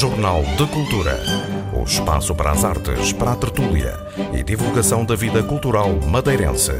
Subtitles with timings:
[0.00, 1.20] Jornal de Cultura.
[1.78, 3.94] O espaço para as artes, para a tertúlia
[4.32, 6.72] e divulgação da vida cultural madeirense.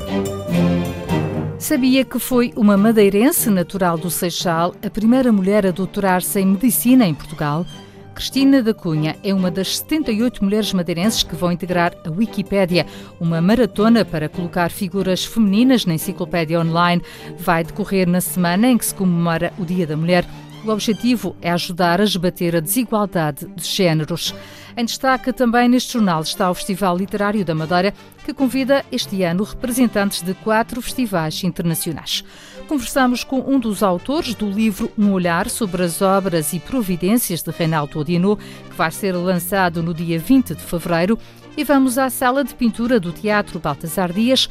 [1.58, 7.06] Sabia que foi uma madeirense natural do Seixal a primeira mulher a doutorar-se em medicina
[7.06, 7.66] em Portugal?
[8.14, 12.86] Cristina da Cunha é uma das 78 mulheres madeirenses que vão integrar a Wikipédia,
[13.18, 17.02] uma maratona para colocar figuras femininas na enciclopédia online.
[17.38, 20.26] Vai decorrer na semana em que se comemora o Dia da Mulher.
[20.64, 24.34] O objetivo é ajudar a esbater a desigualdade de géneros.
[24.76, 29.42] Em destaque também neste jornal está o Festival Literário da Madeira, que convida este ano
[29.42, 32.22] representantes de quatro festivais internacionais.
[32.70, 37.50] Conversamos com um dos autores do livro Um Olhar sobre as Obras e Providências de
[37.50, 41.18] Reinaldo Odino, que vai ser lançado no dia 20 de fevereiro,
[41.56, 44.48] e vamos à sala de pintura do Teatro Baltasar Dias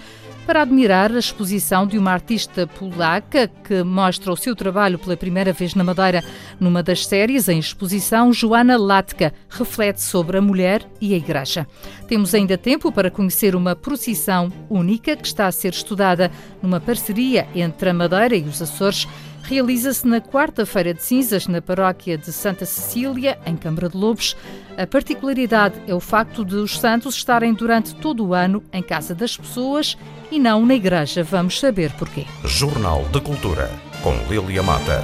[0.50, 5.54] para admirar a exposição de uma artista polaca que mostra o seu trabalho pela primeira
[5.54, 6.24] vez na Madeira.
[6.60, 11.68] Numa das séries em exposição, Joana Latka reflete sobre a mulher e a igreja.
[12.08, 16.32] Temos ainda tempo para conhecer uma procissão única que está a ser estudada
[16.64, 19.08] numa parceria entre a Madeira e os Açores
[19.50, 24.38] realiza-se na quarta-feira de cinzas na paróquia de Santa Cecília, em Câmara de Lobos.
[24.78, 29.16] A particularidade é o facto de os santos estarem durante todo o ano em casa
[29.16, 29.98] das pessoas
[30.32, 31.24] e não na igreja.
[31.24, 32.26] Vamos saber porquê.
[32.46, 33.72] Jornal de Cultura,
[34.04, 35.04] com Lilia Mata.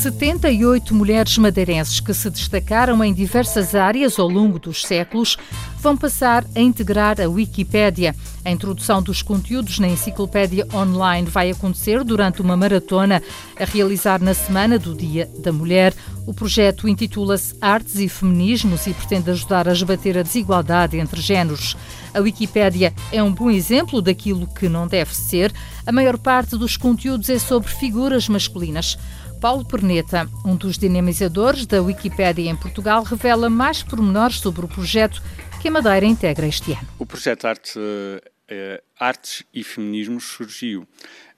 [0.00, 5.36] 78 mulheres madeirenses que se destacaram em diversas áreas ao longo dos séculos
[5.80, 8.14] vão passar a integrar a Wikipédia.
[8.44, 13.22] A introdução dos conteúdos na enciclopédia online vai acontecer durante uma maratona
[13.58, 15.94] a realizar na semana do Dia da Mulher.
[16.26, 21.76] O projeto intitula-se Artes e Feminismos e pretende ajudar a esbater a desigualdade entre géneros.
[22.12, 25.52] A Wikipédia é um bom exemplo daquilo que não deve ser.
[25.86, 28.98] A maior parte dos conteúdos é sobre figuras masculinas.
[29.40, 35.22] Paulo Perneta, um dos dinamizadores da Wikipédia em Portugal, revela mais pormenores sobre o projeto
[35.60, 36.88] que a Madeira integra este ano.
[36.98, 40.88] O projeto Arte, uh, Artes e Feminismos surgiu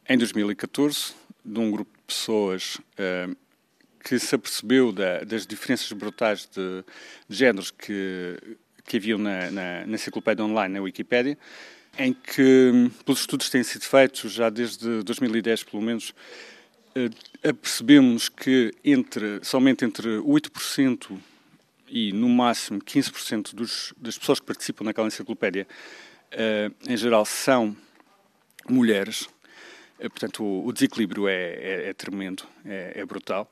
[0.08, 1.12] em 2014
[1.44, 3.36] de um grupo de pessoas uh,
[4.04, 6.84] que se apercebeu da, das diferenças brutais de,
[7.28, 8.38] de géneros que,
[8.84, 11.36] que haviam na, na, na enciclopédia online, na Wikipédia,
[11.98, 16.14] em que, pelos estudos que têm sido feitos já desde 2010, pelo menos,
[17.42, 21.18] apercebemos que entre, somente entre 8%
[21.92, 25.68] e no máximo 15% dos, das pessoas que participam naquela enciclopédia,
[26.32, 27.76] uh, em geral, são
[28.66, 29.28] mulheres.
[29.98, 33.46] Uh, portanto, o, o desequilíbrio é, é, é tremendo, é, é, brutal.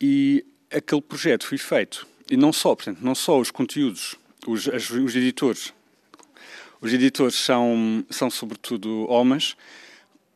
[0.00, 4.14] E aquele projeto foi feito, e não só, portanto, não só os conteúdos,
[4.46, 5.74] os, as, os editores,
[6.80, 9.56] os editores são, são sobretudo homens,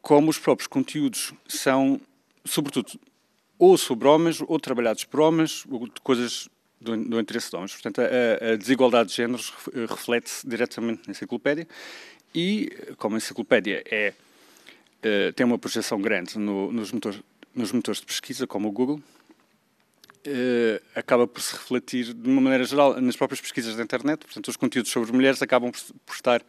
[0.03, 2.01] como os próprios conteúdos são
[2.45, 2.99] sobretudo,
[3.59, 6.49] ou sobre homens, ou trabalhados por homens, ou coisas
[6.81, 7.73] do, do interesse de homens.
[7.73, 9.53] Portanto, a, a desigualdade de géneros
[9.89, 11.67] reflete-se diretamente na enciclopédia
[12.35, 14.13] e, como a enciclopédia é,
[14.99, 17.21] uh, tem uma projeção grande no, nos, motores,
[17.55, 19.01] nos motores de pesquisa, como o Google,
[20.27, 24.21] uh, acaba por se refletir, de uma maneira geral, nas próprias pesquisas da internet.
[24.21, 26.43] Portanto, os conteúdos sobre mulheres acabam por, por estar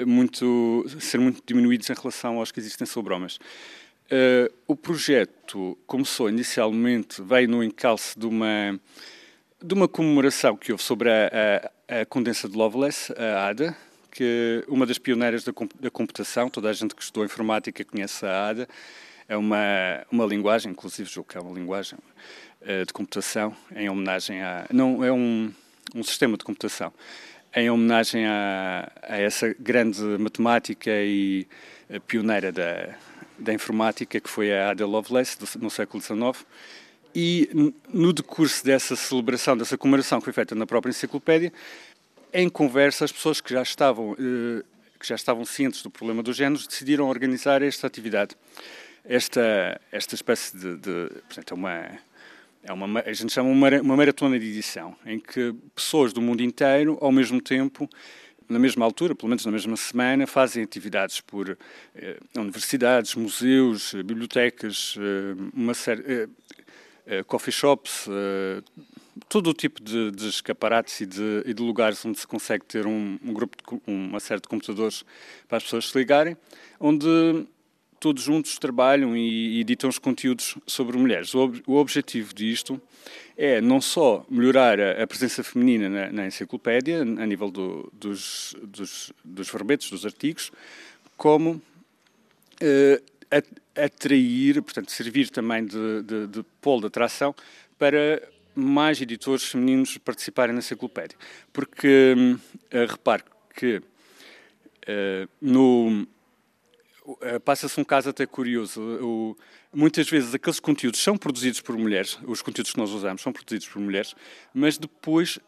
[0.00, 3.38] muito, ser muito diminuídos em relação aos que existem sobre homens.
[4.06, 8.78] Uh, o projeto começou inicialmente, veio no encalço de uma,
[9.62, 13.76] de uma comemoração que houve sobre a, a, a condensa de Lovelace, a ADA,
[14.10, 18.48] que uma das pioneiras da, da, computação, toda a gente que estudou informática conhece a
[18.48, 18.68] ADA,
[19.28, 19.58] é uma,
[20.10, 21.98] uma linguagem, inclusive julgo que é uma linguagem
[22.60, 24.66] uh, de computação, em homenagem a...
[24.72, 25.52] não, é um,
[25.94, 26.92] um sistema de computação,
[27.54, 31.46] em homenagem a, a essa grande matemática e
[31.88, 32.94] uh, pioneira da
[33.42, 36.46] da informática, que foi a Ada Lovelace, no século XIX,
[37.14, 41.52] e no decurso dessa celebração, dessa comemoração que foi feita na própria enciclopédia,
[42.32, 44.64] em conversa, as pessoas que já estavam, eh,
[44.98, 48.34] que já estavam cientes do problema dos géneros decidiram organizar esta atividade.
[49.04, 51.98] Esta, esta espécie de, de portanto, é uma,
[52.62, 56.42] é uma, a gente chama uma, uma maratona de edição, em que pessoas do mundo
[56.42, 57.88] inteiro, ao mesmo tempo,
[58.48, 61.56] na mesma altura, pelo menos na mesma semana, fazem atividades por
[61.94, 66.28] eh, universidades, museus, bibliotecas, eh, uma série, eh,
[67.26, 68.62] coffee shops, eh,
[69.28, 72.86] todo o tipo de, de escaparates e de, e de, lugares onde se consegue ter
[72.86, 75.04] um, um grupo, de, uma série de computadores
[75.48, 76.36] para as pessoas se ligarem,
[76.78, 77.46] onde
[77.98, 81.34] todos juntos trabalham e editam os conteúdos sobre mulheres.
[81.34, 82.80] O, o objetivo disto
[83.36, 88.56] é não só melhorar a, a presença feminina na, na, enciclopédia, a nível do, dos,
[88.62, 90.50] dos, dos verbetes, dos artigos,
[91.16, 91.60] como
[93.76, 97.34] atrair, portanto, servir também de, de, de polo de atração
[97.78, 98.22] para
[98.54, 101.16] mais editores femininos participarem na enciclopédia.
[101.52, 102.14] Porque,
[102.70, 103.24] repare
[103.54, 103.82] que
[105.40, 106.06] no
[107.04, 108.80] uh, passa-se um caso até curioso.
[108.80, 109.36] O,
[109.72, 113.68] muitas vezes aqueles conteúdos são produzidos por mulheres, os conteúdos que nós usamos são produzidos
[113.68, 114.14] por mulheres,
[114.52, 115.38] mas depois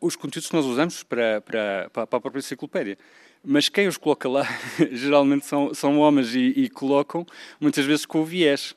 [0.00, 2.98] os conteúdos que nós usamos para, para, para a própria enciclopédia.
[3.44, 4.46] Mas quem os coloca lá
[4.92, 7.26] geralmente são, são homens e, e colocam
[7.60, 8.76] muitas vezes com o viés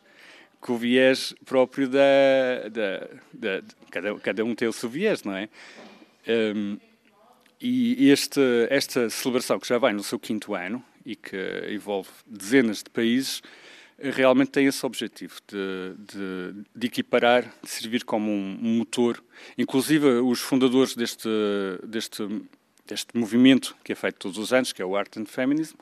[0.60, 5.36] com o viés próprio da, da, da, cada, cada um tem o seu viés, não
[5.36, 5.48] é?
[6.28, 6.80] Um,
[7.62, 11.38] e este, esta celebração que já vai no seu quinto ano e que
[11.72, 13.44] envolve dezenas de países
[13.98, 19.24] realmente tem esse objetivo de, de, de equiparar, de servir como um, motor.
[19.58, 21.30] Inclusive, os fundadores deste,
[21.88, 22.28] deste,
[22.86, 25.76] deste movimento, que é feito todos os anos, que é o Art and Feminism,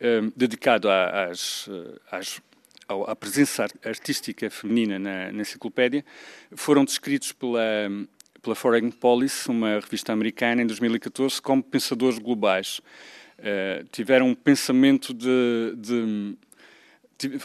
[0.00, 1.68] eh, dedicado às,
[2.10, 2.40] às,
[2.88, 6.04] à presença artística feminina na, na enciclopédia,
[6.52, 7.60] foram descritos pela,
[8.42, 12.80] pela Foreign Policy, uma revista americana, em 2014, como pensadores globais.
[13.38, 16.36] Uh, tiveram um pensamento de, de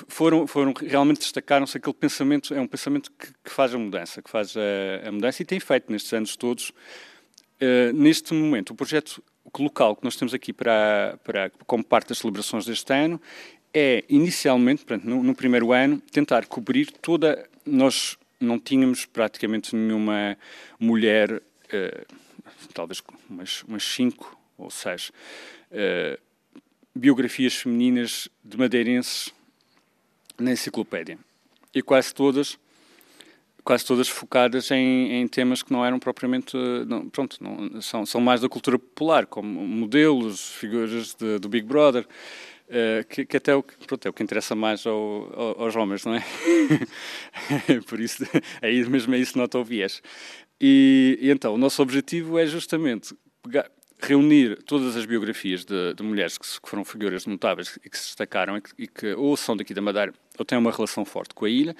[0.07, 4.29] foram, foram realmente destacaram-se aquele pensamento, é um pensamento que, que faz a mudança, que
[4.29, 6.71] faz a, a, mudança e tem feito nestes anos todos.
[7.61, 9.21] Uh, neste momento, o projeto
[9.57, 13.21] local que nós temos aqui para, para, como parte das celebrações deste ano
[13.73, 17.47] é, inicialmente, portanto, no, no primeiro ano, tentar cobrir toda.
[17.65, 20.37] Nós não tínhamos praticamente nenhuma
[20.79, 22.15] mulher, uh,
[22.73, 25.11] talvez umas, umas cinco ou seis,
[25.71, 26.19] uh,
[26.95, 29.33] biografias femininas de madeirenses
[30.37, 31.17] na enciclopédia.
[31.73, 32.57] E quase todas
[33.63, 36.55] quase todas focadas em, em, temas que não eram propriamente
[36.87, 41.65] não, pronto não, são, são mais da cultura popular como modelos figuras de, do Big
[41.67, 45.75] Brother uh, que, que, até o, pronto, é o que interessa mais ao, ao, aos
[45.75, 46.23] homens não é?
[47.87, 48.23] Por isso
[48.61, 50.01] aí mesmo é isso nota o viés.
[50.59, 53.69] E, e, então o nosso objetivo é justamente pegar,
[54.01, 58.05] reunir todas as biografias de, de mulheres que, que, foram figuras notáveis e que se
[58.07, 61.33] destacaram e que, e que, ou são daqui da Madeira ou têm uma relação forte
[61.33, 61.75] com a ilha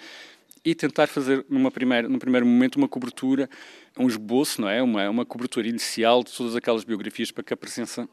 [0.63, 3.49] e tentar fazer numa primeira, num primeiro momento uma cobertura,
[3.97, 4.81] um esboço, não é?
[4.81, 8.07] Uma, uma cobertura inicial de todas aquelas biografias para que a presença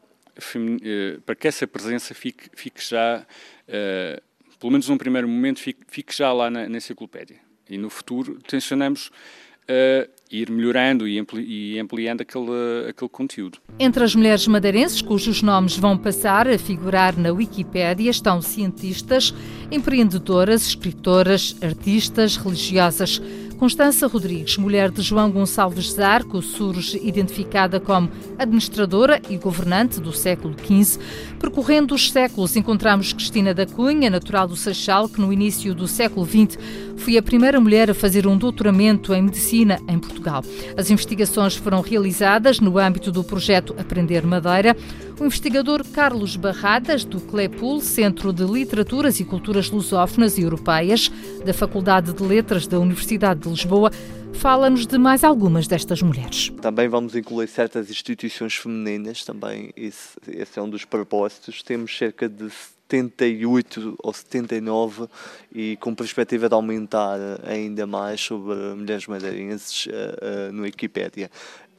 [0.83, 3.25] eh, para que essa presença fique, fique já,
[3.67, 4.21] uh,
[4.59, 7.37] pelo menos num primeiro momento, fique, fique já lá na, na enciclopédia.
[7.69, 13.59] E no futuro tensionamos uh, ir melhorando e, ampli ampliando aquele, aquele conteúdo.
[13.79, 19.33] Entre as mulheres madeirenses cujos nomes vão passar a figurar na Wikipédia estão cientistas,
[19.71, 23.21] empreendedoras, escritoras, artistas, religiosas.
[23.57, 28.07] Constança Rodrigues, mulher de João Gonçalves Zarco, surge identificada como
[28.37, 30.99] administradora e governante do século XV.
[31.39, 36.23] Percorrendo os séculos, encontramos Cristina da Cunha, natural do Seixal, que no início do século
[36.23, 36.59] XX
[36.97, 40.43] foi a primeira mulher a fazer um doutoramento em medicina em Portugal.
[40.75, 44.75] As investigações foram realizadas no âmbito do projeto Aprender Madeira.
[45.19, 51.11] O investigador Carlos Barradas, do CLEPUL, Centro de Literaturas e Culturas Lusófonas e Europeias,
[51.43, 53.91] da Faculdade de Letras da Universidade de Lisboa,
[54.33, 56.51] fala-nos de mais algumas destas mulheres.
[56.61, 61.61] Também vamos incluir certas instituições femininas, também esse, esse é um dos propósitos.
[61.63, 62.49] Temos cerca de
[62.89, 65.07] 78 ou 79
[65.51, 71.29] e com perspectiva de aumentar ainda mais sobre mulheres madeirenses uh, uh, no Wikipédia.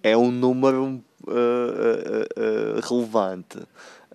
[0.02, 3.58] É um número uh, relevante.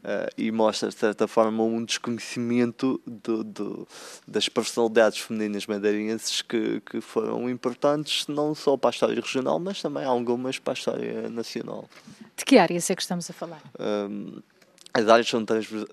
[0.04, 3.88] Uh, e mostra, de certa forma, um desconhecimento do, do,
[4.28, 9.82] das personalidades femininas madeirenses que, que foram importantes não só para a história regional, mas
[9.82, 11.88] também algumas para a história nacional.
[12.36, 13.62] De que áreas é que estamos a falar?
[14.94, 15.44] as áreas são,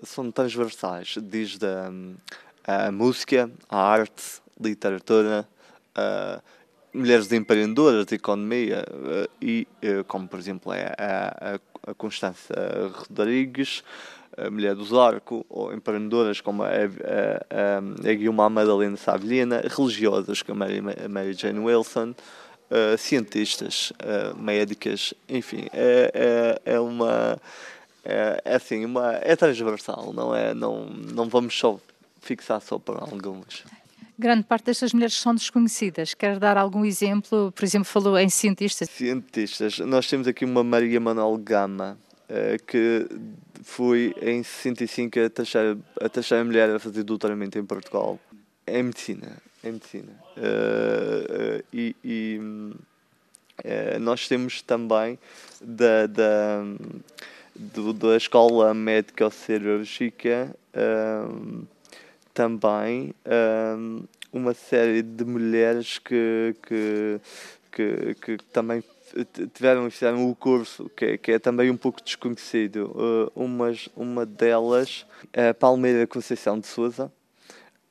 [0.03, 5.47] são transversais, desde a, a música, a arte, literatura,
[5.97, 6.41] uh,
[6.93, 12.53] mulheres empreendedoras de economia uh, e, uh, como por exemplo é a, a, Constança
[12.93, 13.83] Rodrigues,
[14.37, 20.63] a mulher do Zarco, ou empreendedoras como a, a, a Guilherme Madalena Savilena, religiosas como
[20.63, 20.67] a
[21.09, 22.13] Mary, Jane Wilson,
[22.69, 23.91] uh, cientistas,
[24.37, 27.39] médicas, enfim, é, é, é uma
[28.03, 30.53] é, é assim, uma, é transversal, não é?
[30.53, 31.79] Não, não vamos só
[32.21, 33.63] fixar só para algumas.
[34.21, 36.13] Grande parte destas mulheres são desconhecidas.
[36.13, 37.51] Quer dar algum exemplo?
[37.51, 38.87] Por exemplo, falou em cientistas.
[38.87, 39.79] Cientistas.
[39.79, 41.97] Nós temos aqui uma Maria Manuel Gama,
[42.29, 43.07] eh, que
[43.63, 48.19] foi em 65 a terceira, a terceira mulher a fazer doutoramento em Portugal,
[48.67, 49.37] em medicina.
[49.63, 50.13] Em medicina.
[50.37, 52.39] Uh, uh, e, e
[53.99, 55.17] nós temos também
[55.59, 56.63] da, da
[57.55, 61.63] da Escola Médico-Cirúrgica, um,
[62.33, 63.13] também
[63.77, 67.19] um, uma série de mulheres que, que,
[67.71, 68.83] que, que também
[69.53, 72.91] tiveram fizeram o curso, que, que é também um pouco desconhecido.
[72.95, 77.11] Uh, umas, uma delas é Palmeira Conceição de Souza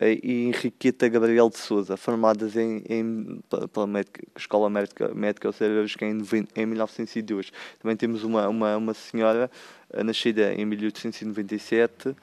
[0.01, 3.41] e Henriqueta Gabriel de Souza, formadas em, em,
[3.73, 6.23] pela médica, Escola Médica, Médica Cirúrgica em,
[6.57, 7.53] em 1902.
[7.79, 9.51] Também temos uma, uma, uma senhora
[9.93, 12.17] uh, nascida em 1897, uh,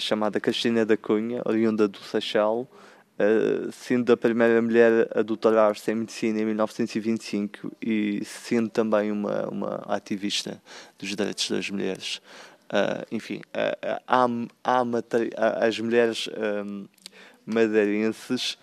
[0.00, 2.68] chamada Cristina da Cunha, oriunda do Seixal,
[3.12, 9.46] Uh, sendo a primeira mulher a doutorar-se em medicina em 1925 e sendo também uma,
[9.48, 10.60] uma ativista
[10.98, 12.22] dos direitos das mulheres.
[12.72, 13.42] Uh, enfim,
[14.08, 14.26] há,
[14.64, 16.26] há as mulheres
[17.44, 18.56] madeirenses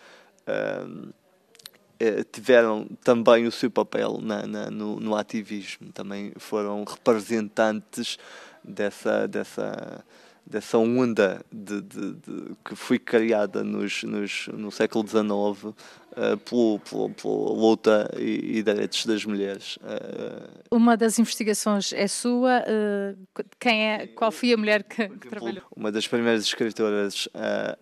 [2.32, 8.18] tiveram também o seu papel na, na, no, no ativismo, também foram representantes
[8.64, 10.04] dessa, dessa
[10.50, 16.80] dessa onda de, de, de, que foi criada nos, nos, no século XIX uh, pelo,
[16.80, 19.78] pelo, pela luta e, e, direitos das mulheres.
[19.78, 22.64] Uh, Uma das investigações é sua.
[22.64, 25.64] Uh, quem é, qual foi a mulher que, que trabalhou?
[25.76, 27.78] Uma das primeiras escritoras a,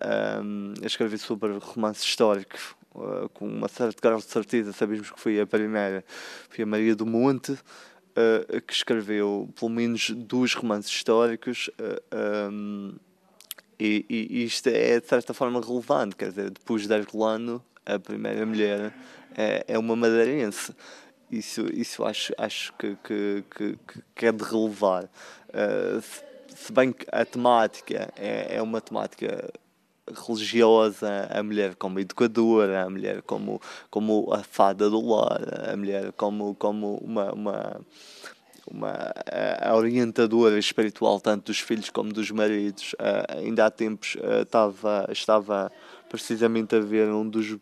[0.82, 2.58] a escrever sobre romance histórico
[3.36, 6.04] com uma certa grau de certeza, sabemos que foi a primeira,
[6.50, 7.56] foi a Maria do Monte,
[8.18, 11.70] uh, que escreveu pelo menos dois romances históricos.
[11.80, 12.96] Uh, eh, um,
[13.80, 18.44] e, e, isto é de certa forma relevante, quer dizer, depois de Herculano, a primeira
[18.46, 18.92] mulher
[19.36, 20.74] é, é uma madeirense.
[21.30, 23.78] Isso, isso acho, acho que, que, que,
[24.16, 25.04] que é de relevar.
[25.50, 26.24] Uh, se,
[26.56, 29.52] se, bem que a temática é, é uma temática
[30.16, 36.12] religiosa, a mulher como educadora, a mulher como, como a fada do lar, a mulher
[36.14, 37.82] como, como uma, uma,
[38.70, 39.14] uma
[39.62, 42.94] a orientadora espiritual tanto dos filhos como dos maridos.
[42.94, 45.72] Uh, ainda há tempos uh, estava, estava
[46.10, 47.58] precisamente a ver um dos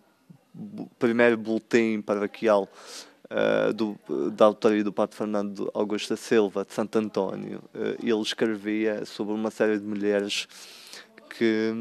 [0.97, 2.69] primeiro boletim paroquial
[3.25, 3.97] uh, do,
[4.31, 7.61] da autoria do Padre Fernando Augusto da Silva de Santo António.
[8.01, 10.47] ele escrevia sobre uma série de mulheres
[11.29, 11.73] que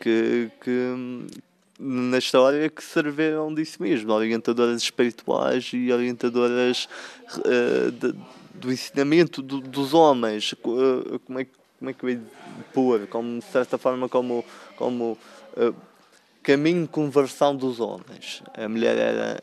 [0.00, 1.26] que, que
[1.78, 6.88] na história que serviram disso mesmo, orientadoras espirituais e orientadoras
[7.38, 8.14] uh, de,
[8.54, 11.46] do ensinamento do, dos homens, uh, como, é,
[11.78, 12.22] como é que eu ia
[12.72, 14.44] pôr, como, de certa forma como,
[14.76, 15.18] como
[15.56, 15.74] uh,
[16.42, 18.42] caminho de conversão dos homens.
[18.54, 19.40] A mulher era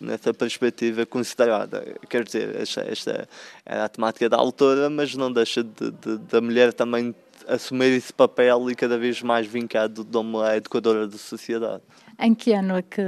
[0.00, 3.28] nessa perspectiva considerada, quer dizer, esta, esta
[3.64, 7.14] era a temática da autora, mas não deixa de, de, da mulher também
[7.46, 11.82] assumir esse papel e cada vez mais vincado de uma educadora de sociedade.
[12.18, 13.02] Em que ano é que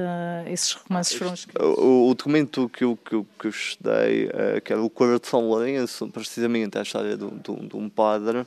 [0.47, 1.79] esses romances foram escritos?
[1.79, 5.19] O, o documento que eu, que eu, que eu estudei, uh, que era o Coro
[5.19, 8.47] de São Lourenço, precisamente a história de, de, de um padre, uh,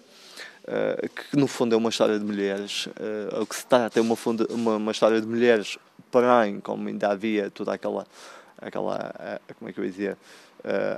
[1.09, 2.85] que no fundo é uma história de mulheres.
[2.85, 4.15] Uh, o que se trata é uma,
[4.49, 5.79] uma, uma história de mulheres,
[6.11, 8.05] porém, como ainda havia toda aquela,
[8.61, 10.17] aquela como é que eu ia dizer,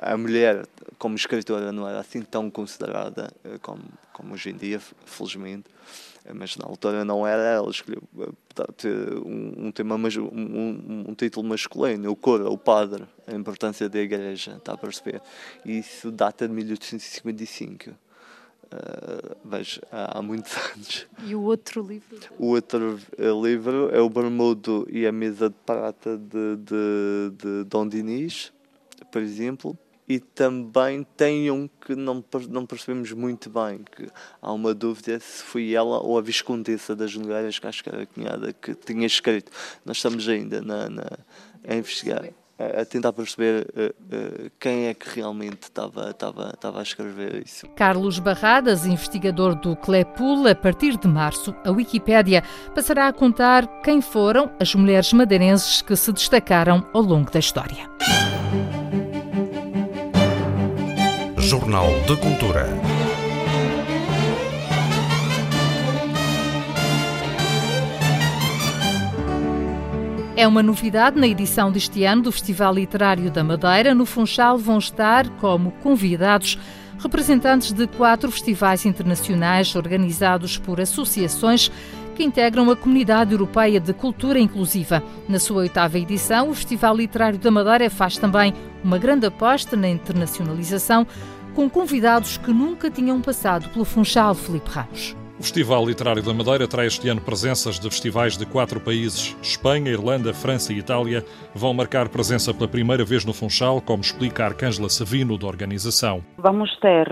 [0.02, 0.66] a mulher,
[0.98, 5.70] como escritora, não era assim tão considerada uh, como, como hoje em dia, felizmente.
[6.26, 7.42] Uh, mas na altura não era.
[7.42, 8.02] Ela escolheu
[9.26, 14.56] um, um, tema, um, um, título masculino, o coro, o padre, a importância da igreja,
[14.58, 15.22] está a perceber?
[15.66, 17.90] E isso data de 1855.
[17.90, 21.08] Uh, vejo, há, há, muitos anos.
[21.26, 22.18] E o outro livro?
[22.40, 23.00] O outro
[23.42, 28.52] livro é o Bermudo e a Mesa de Prata de, de, de Dom Dinis
[29.12, 34.10] por exemplo, e também tem um que não, não percebemos muito bem, que
[34.42, 38.04] há uma dúvida se foi ela ou a Viscondessa das Nogueiras, que acho que era
[38.04, 39.52] a cunhada, que tinha escrito.
[39.86, 41.06] Nós estamos ainda na, na
[41.66, 46.80] a investigar, a, a tentar perceber uh, uh, quem é que realmente estava, estava, estava
[46.80, 47.66] a escrever isso.
[47.70, 52.44] Carlos Barradas, investigador do CLEPUL, a partir de março, a Wikipédia
[52.76, 57.90] passará a contar quem foram as mulheres madeirenses que se destacaram ao longo da história.
[61.54, 62.68] Jornal de Cultura.
[70.36, 73.94] É uma novidade na edição deste ano do Festival Literário da Madeira.
[73.94, 76.58] No Funchal vão estar como convidados
[76.98, 81.70] representantes de quatro festivais internacionais organizados por associações
[82.16, 85.04] que integram a Comunidade Europeia de Cultura Inclusiva.
[85.28, 89.90] Na sua oitava edição, o Festival Literário da Madeira faz também uma grande aposta na
[89.90, 91.08] internacionalização
[91.54, 95.16] com convidados que nunca tinham passado pelo Funchal Felipe Ramos.
[95.40, 99.36] O Festival Literário da Madeira traz este ano presenças de festivais de quatro países.
[99.42, 104.46] Espanha, Irlanda, França e Itália vão marcar presença pela primeira vez no Funchal, como explica
[104.46, 106.24] Arcângela Savino, da organização.
[106.38, 107.08] Vamos ter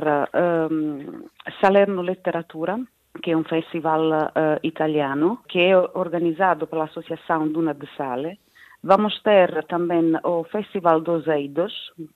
[0.71, 1.23] um,
[1.59, 2.79] Salerno Literatura,
[3.21, 8.39] que é um festival uh, italiano, que é organizado pela Associação Duna de Sale.
[8.83, 11.71] Vamos ter também o Festival dos Eidos,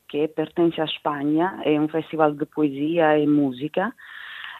[0.09, 3.93] que pertence à Espanha, é um festival de poesia e música.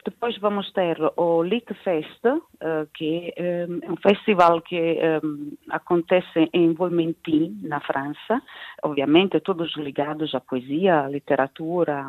[0.05, 6.73] Depois vamos ter o Lit Fest, uh, que é um festival que um, acontece em
[6.73, 8.39] Volmentin, na França.
[8.83, 12.07] Obviamente, todos ligados à poesia, à literatura,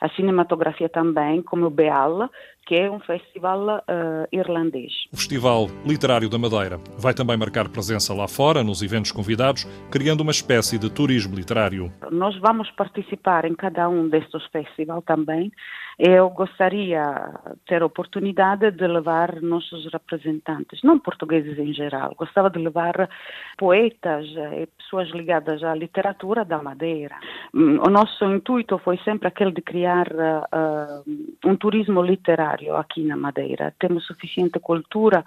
[0.00, 2.28] à cinematografia também, como o Beal,
[2.66, 3.82] que é um festival
[4.30, 4.92] irlandês.
[5.12, 10.20] O Festival Literário da Madeira vai também marcar presença lá fora, nos eventos convidados, criando
[10.20, 11.90] uma espécie de turismo literário.
[12.10, 15.50] Nós vamos participar em cada um destes festivais também.
[15.98, 17.02] Eu gostaria
[17.50, 23.10] de ter a oportunidade de levar nossos representantes, não portugueses em geral, gostava de levar
[23.56, 24.24] poetas
[24.62, 27.16] e pessoas ligadas à literatura da Madeira.
[27.52, 31.02] Hum, o nosso intuito foi sempre aquele de criar uh,
[31.44, 33.74] um turismo literário aqui na Madeira.
[33.80, 35.24] Temos suficiente cultura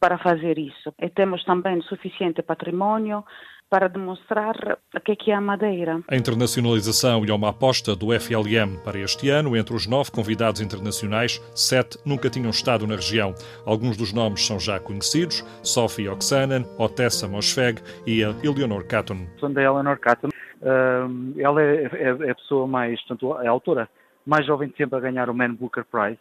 [0.00, 3.24] para fazer isso e temos também suficiente património
[3.68, 4.54] para demonstrar
[4.94, 6.00] o que é, que é a Madeira.
[6.08, 11.40] A internacionalização e uma aposta do FLM para este ano, entre os nove convidados internacionais,
[11.54, 13.34] sete nunca tinham estado na região.
[13.64, 19.26] Alguns dos nomes são já conhecidos, Sophie Oksanen, Otessa Mosfeg e a Eleanor Catton.
[19.38, 20.28] Sou da Eleanor Catton.
[20.28, 23.88] Uh, ela é, é, é, a pessoa mais, portanto, é a autora
[24.24, 26.18] mais jovem de sempre a ganhar o Man Booker Prize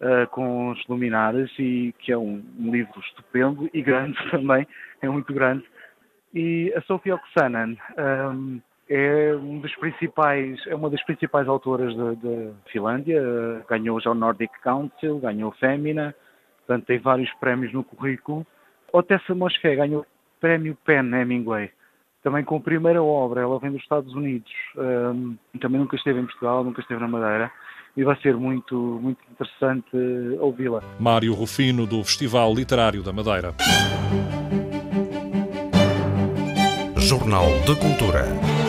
[0.00, 4.66] uh, com os luminares e que é um, um, livro estupendo e grande também,
[5.00, 5.64] é muito grande.
[6.34, 7.78] E a Sofia Oksanen
[8.34, 13.20] um, é um dos principais, é uma das principais autoras da Finlândia,
[13.68, 16.14] ganhou já o Nordic Council, ganhou o Femina,
[16.58, 18.46] portanto tem vários prémios no currículo.
[18.92, 20.06] Otessa Mosfé ganhou o
[20.40, 21.70] prémio PEN Hemingway,
[22.26, 26.26] também com a primeira obra, ela vem dos Estados Unidos, um, também nunca esteve em
[26.26, 27.52] Portugal, nunca esteve na Madeira,
[27.96, 29.96] e vai ser muito, muito interessante
[30.38, 30.82] ouvi-la.
[31.00, 33.54] Mário Rufino, do Festival Literário da Madeira.
[36.98, 38.65] Jornal de Cultura.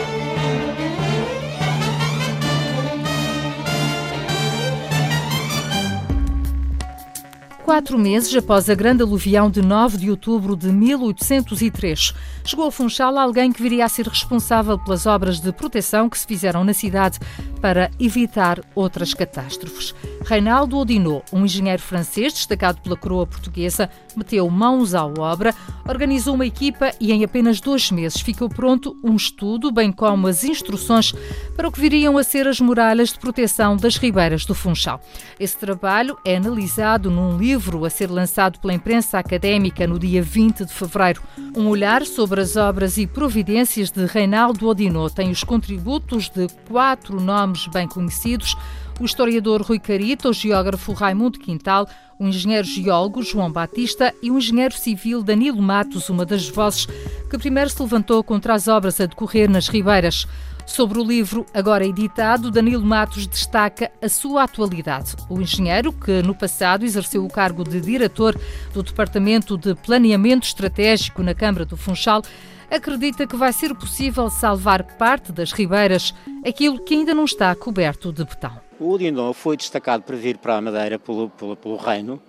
[7.68, 12.14] Quatro meses após a grande aluvião de 9 de outubro de 1803,
[12.46, 16.26] chegou ao Funchal alguém que viria a ser responsável pelas obras de proteção que se
[16.26, 17.20] fizeram na cidade
[17.60, 19.94] para evitar outras catástrofes.
[20.28, 25.56] Reinaldo Odinot, um engenheiro francês destacado pela coroa portuguesa, meteu mãos à obra,
[25.88, 30.44] organizou uma equipa e em apenas dois meses ficou pronto um estudo, bem como as
[30.44, 31.14] instruções
[31.56, 35.00] para o que viriam a ser as muralhas de proteção das ribeiras do Funchal.
[35.40, 40.66] Esse trabalho é analisado num livro a ser lançado pela imprensa académica no dia 20
[40.66, 41.24] de fevereiro.
[41.56, 47.22] Um olhar sobre as obras e providências de Reinaldo Odinot tem os contributos de quatro
[47.22, 48.58] nomes bem conhecidos
[49.00, 51.88] o historiador Rui Carito, o geógrafo Raimundo Quintal,
[52.20, 56.88] o engenheiro geólogo João Batista e o engenheiro civil Danilo Matos, uma das vozes
[57.30, 60.26] que primeiro se levantou contra as obras a decorrer nas ribeiras.
[60.66, 65.16] Sobre o livro agora editado, Danilo Matos destaca a sua atualidade.
[65.30, 68.38] O engenheiro, que no passado exerceu o cargo de diretor
[68.74, 72.22] do Departamento de Planeamento Estratégico na Câmara do Funchal,
[72.70, 76.14] acredita que vai ser possível salvar parte das ribeiras,
[76.46, 78.67] aquilo que ainda não está coberto de betão.
[78.80, 82.22] O Odinó foi destacado para vir para a Madeira pelo, pelo, pelo Reino,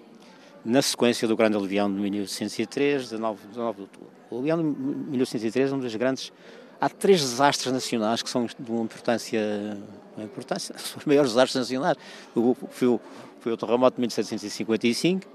[0.65, 4.09] na sequência do grande alivião de 1803, de 9, de 9 de outubro.
[4.31, 4.81] O alivião de
[5.11, 6.33] 1803 é um dos grandes.
[6.81, 9.41] Há três desastres nacionais que são de uma importância.
[10.17, 11.99] Uma importância são os maiores desastres nacionais.
[12.35, 13.01] O, foi, o,
[13.41, 15.27] foi o terremoto de 1755,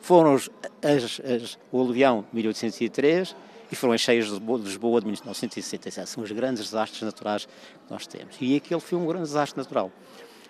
[0.00, 0.48] foram os,
[0.82, 3.36] as, as, o alivião de 1803
[3.70, 6.08] e foram as cheias de Lisboa de 1967.
[6.08, 8.36] São os grandes desastres naturais que nós temos.
[8.40, 9.92] E aquele foi um grande desastre natural.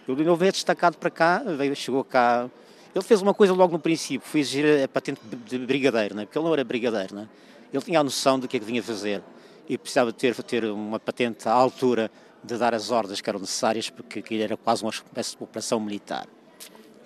[0.07, 2.51] O Lino veio destacado para cá, veio, chegou cá.
[2.95, 6.25] Ele fez uma coisa logo no princípio, foi exigir a patente de brigadeiro, né?
[6.25, 7.15] porque ele não era brigadeiro.
[7.15, 7.29] Né?
[7.73, 9.23] Ele tinha a noção do que é que vinha fazer
[9.69, 12.11] e precisava ter, ter uma patente à altura
[12.43, 15.79] de dar as ordens que eram necessárias, porque aquilo era quase uma espécie de operação
[15.79, 16.27] militar.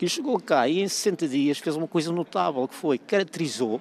[0.01, 3.81] E chegou cá e em 60 dias fez uma coisa notável, que foi, caracterizou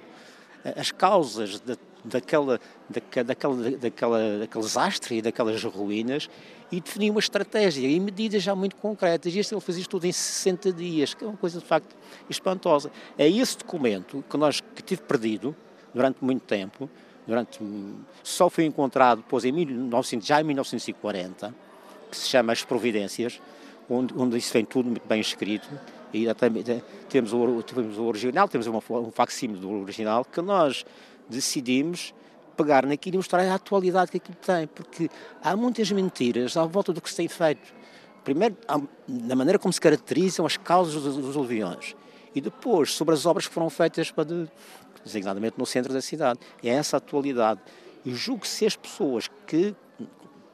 [0.64, 6.28] eh, as causas de, daquela, daquela, daquela, daquela, daquele desastre e daquelas ruínas
[6.70, 9.34] e definir uma estratégia e medidas já muito concretas.
[9.34, 11.96] E este ele fez isto tudo em 60 dias, que é uma coisa de facto
[12.28, 12.90] espantosa.
[13.16, 15.54] É esse documento que nós que tive perdido
[15.94, 16.90] durante muito tempo,
[17.26, 17.60] durante
[18.22, 21.54] só foi encontrado depois em 1900, já em 1940,
[22.10, 23.40] que se chama As Providências,
[23.88, 25.68] onde, onde isso vem tudo muito bem escrito
[26.12, 26.48] e até,
[27.08, 30.84] temos, o, temos o original, temos uma, um facsímile do original, que nós
[31.28, 32.14] decidimos
[32.56, 35.10] pegar naquilo e mostrar a atualidade que aquilo tem, porque
[35.42, 37.74] há muitas mentiras à volta do que se tem feito.
[38.24, 38.56] Primeiro,
[39.06, 41.94] na maneira como se caracterizam as causas dos, aluviões,
[42.34, 44.48] e depois sobre as obras que foram feitas, para de,
[45.04, 46.40] designadamente no centro da cidade.
[46.62, 47.60] É essa a atualidade.
[48.04, 49.74] E julgo que se as pessoas que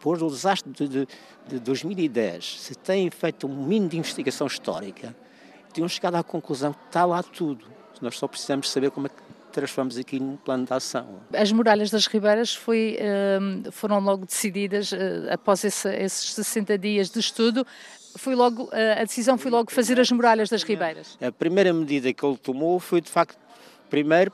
[0.03, 1.09] depois do desastre de, de,
[1.47, 5.15] de 2010, se têm feito um mínimo de investigação histórica,
[5.73, 7.65] tinham chegado à conclusão que está lá tudo.
[8.01, 9.22] Nós só precisamos saber como é que
[9.53, 11.21] transformamos aqui num plano de ação.
[11.33, 17.11] As muralhas das Ribeiras foi, ehm, foram logo decididas eh, após esse, esses 60 dias
[17.11, 17.67] de estudo.
[18.17, 21.17] Foi logo, eh, a decisão foi logo fazer as muralhas das Ribeiras.
[21.21, 23.39] A primeira medida que ele tomou foi, de facto,
[23.89, 24.33] primeiro,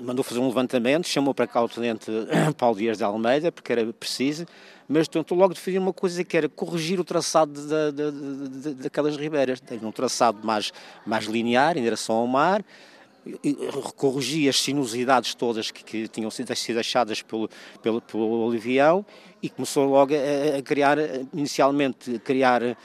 [0.00, 2.10] mandou fazer um levantamento, chamou para cá o tenente
[2.56, 4.46] Paulo Dias de Almeida, porque era preciso,
[4.88, 9.60] mas tentou logo definir uma coisa que era corrigir o traçado de, de, daquelas ribeiras.
[9.60, 10.72] Teve um traçado mais,
[11.04, 12.64] mais linear, em direção ao mar,
[13.96, 17.48] corrigia as sinuosidades todas que, que tinham sido, achadas pelo,
[17.82, 19.04] pelo, pelo Olivião
[19.42, 20.98] e começou logo a, a criar,
[21.32, 22.76] inicialmente, a criar uh,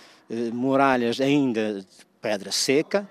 [0.54, 3.08] muralhas ainda de pedra seca,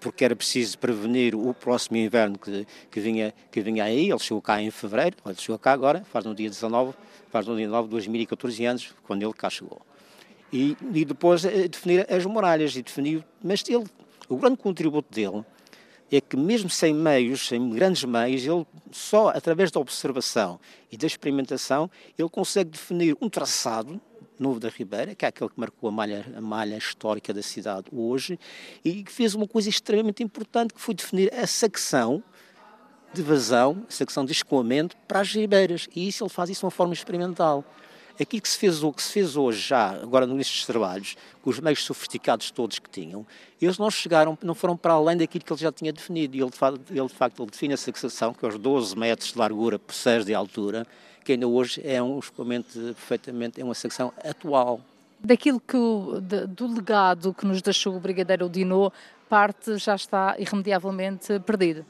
[0.00, 4.10] porque era preciso prevenir o próximo inverno que, que, vinha, que vinha aí.
[4.10, 6.94] Ele chegou cá em fevereiro, ele chegou cá agora, faz no dia 19,
[7.30, 9.80] faz no dia 19 de 2014 anos, quando ele cá chegou.
[10.52, 13.84] E, e depois eh, definir as muralhas, e definiu, mas ele,
[14.28, 15.44] o grande contributo dele
[16.16, 20.58] é que mesmo sem meios, sem grandes meios, ele só através da observação
[20.90, 24.00] e da experimentação, ele consegue definir um traçado
[24.38, 27.88] novo da Ribeira, que é aquele que marcou a malha, a malha histórica da cidade
[27.92, 28.38] hoje,
[28.84, 32.22] e que fez uma coisa extremamente importante, que foi definir a secção
[33.12, 35.88] de vazão, a secção de escoamento para as ribeiras.
[35.94, 37.64] E isso ele faz isso de uma forma experimental.
[38.20, 41.60] Aquilo que se fez, o que se fez hoje já, agora nestes trabalhos, com os
[41.60, 43.24] meios sofisticados todos que tinham,
[43.62, 46.36] eles não chegaram, não foram para além daquilo que ele já tinha definido.
[46.36, 46.50] Ele,
[46.90, 49.94] ele de facto, ele define a secção, que é os 12 metros de largura por
[49.94, 50.84] 6 de altura,
[51.24, 54.80] que ainda hoje é um escoamento perfeitamente, é uma secção atual.
[55.20, 55.76] Daquilo que,
[56.22, 58.92] de, do legado que nos deixou o Brigadeiro Dino,
[59.28, 61.84] parte já está irremediavelmente perdido.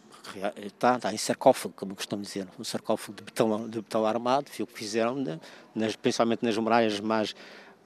[0.57, 4.63] Está, está em sarcófago, como costumam dizer, um sarcófago de betão, de betão armado, foi
[4.63, 5.41] o que fizeram, né,
[5.75, 7.35] nas, principalmente nas muralhas mais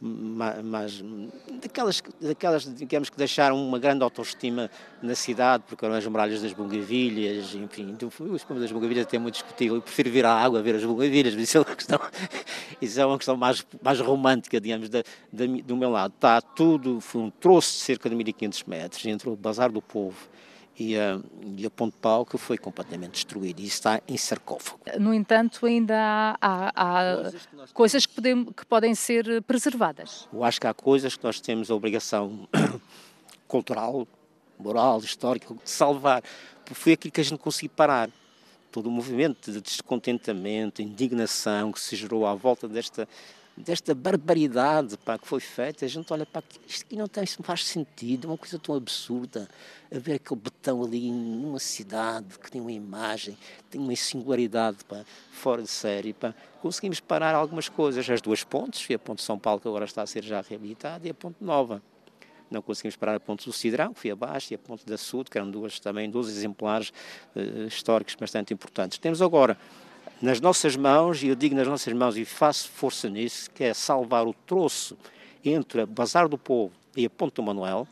[0.03, 1.01] mas
[1.62, 4.68] daquelas, daquelas, digamos, que deixaram uma grande autoestima
[5.01, 9.18] na cidade, porque eram as muralhas das Bungavilhas, enfim, o esquema das Bungavilhas é até
[9.18, 12.01] muito discutível, eu prefiro vir à água ver as Bungavilhas, mas isso é uma questão,
[12.83, 16.12] isso é uma questão mais, mais romântica, digamos, da, da, do meu lado.
[16.14, 20.16] Está tudo, foi um troço de cerca de 1500 metros entre o Bazar do Povo
[20.79, 21.21] e a,
[21.57, 24.81] e a Ponte Pau que foi completamente destruído e está em sarcófago.
[24.99, 30.29] No entanto, ainda há, há, há coisas, que, coisas que, podem, que, podem ser preservadas.
[30.33, 32.49] Eu acho que há coisas que nós temos a obrigação
[33.47, 34.07] cultural,
[34.59, 36.23] moral, histórica de salvar,
[36.65, 38.11] porque foi aquilo que a gente conseguiu parar.
[38.71, 43.07] Todo o movimento de descontentamento, indignação que se gerou à volta desta
[43.57, 47.67] desta barbaridade pá, que foi feita, a gente olha para isto aqui não, tem, faz
[47.67, 49.49] sentido, é uma coisa tão absurda.
[49.95, 53.37] A ver aquele betão ali numa cidade que tem uma imagem,
[53.71, 56.15] tem uma singularidade pá, fora de série.
[56.15, 56.35] Pá.
[56.62, 59.85] Conseguimos parar algumas coisas, as duas pontes, e a ponte de São Paulo que agora
[59.85, 61.83] está a ser já reabilitada, e a ponte nova.
[62.51, 65.25] Não conseguimos parar a ponte do Cidrão, que foi abaixo, e a ponte da Sul,
[65.25, 66.93] que eram duas, também dois exemplares
[67.35, 68.99] uh, históricos bastante importantes.
[68.99, 69.59] Temos agora
[70.23, 73.75] nas nossas mãos, e eu digo nas nossas mãos e faço força nisso, que é
[73.75, 74.97] salvar o troço
[75.45, 77.89] entre a Bazar do Povo e a Ponte do Manuel,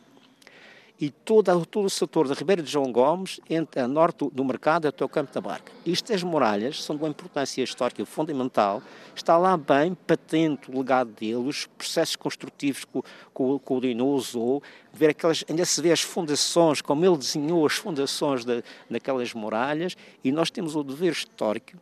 [0.97, 4.87] e todo, todo o setor da Ribeira de João Gomes, entre a norte do mercado
[4.87, 5.73] até o Campo da Barca.
[5.85, 8.81] Estas muralhas são de uma importância histórica fundamental,
[9.13, 14.07] está lá bem patente o legado dele, os processos construtivos que, que, que o Dino
[14.07, 14.63] usou,
[14.93, 19.97] ver aquelas, ainda se vê as fundações, como ele desenhou as fundações de, daquelas muralhas,
[20.23, 21.73] e nós temos o dever histórico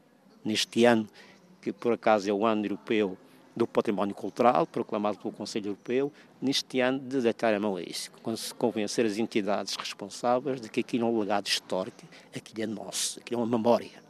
[0.44, 1.08] neste ano,
[1.62, 3.18] que por acaso é o ano europeu
[3.56, 8.10] do património cultural, proclamado pelo Conselho Europeu, neste ano de deitar a mão a isso,
[8.58, 12.04] convencer as entidades responsáveis de que aquilo é um legado histórico,
[12.36, 14.09] aquilo é nosso, aquilo é uma memória.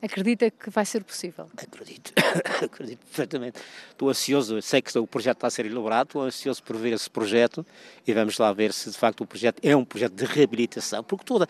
[0.00, 1.48] Acredita que vai ser possível?
[1.56, 2.12] Acredito,
[2.62, 3.60] acredito perfeitamente.
[3.90, 7.08] Estou ansioso, sei que o projeto está a ser elaborado, estou ansioso por ver esse
[7.08, 7.64] projeto
[8.06, 11.24] e vamos lá ver se de facto o projeto é um projeto de reabilitação, porque
[11.24, 11.48] toda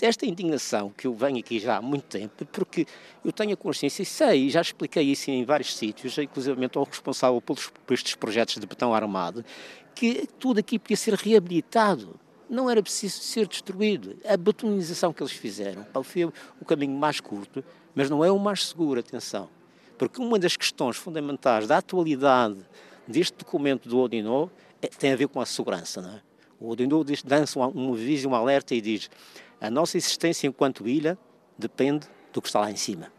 [0.00, 2.86] esta indignação que eu venho aqui já há muito tempo, porque
[3.24, 7.40] eu tenho a consciência e sei, já expliquei isso em vários sítios, inclusive estou responsável
[7.40, 9.44] pelos, por estes projetos de betão armado,
[9.94, 14.16] que tudo aqui podia ser reabilitado não era preciso ser destruído.
[14.26, 18.66] A betonização que eles fizeram foi o caminho mais curto, mas não é o mais
[18.66, 19.48] seguro, atenção.
[19.98, 22.58] Porque uma das questões fundamentais da atualidade
[23.06, 24.48] deste documento do Odinó
[24.82, 26.22] é, tem a ver com a segurança, não é?
[26.60, 29.10] O Dindu dança um, um aviso, um alerta e diz:
[29.60, 31.18] a nossa existência enquanto ilha
[31.58, 33.12] depende do que está lá em cima.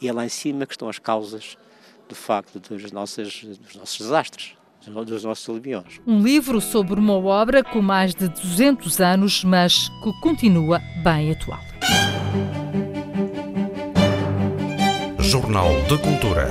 [0.00, 1.56] E é lá em cima que estão as causas,
[2.08, 4.56] de facto, dos, dos nossos desastres
[5.06, 6.00] dos nossos aliviões.
[6.06, 11.60] Um livro sobre uma obra com mais de 200 anos, mas que continua bem atual.
[15.18, 16.48] Jornal de Cultura.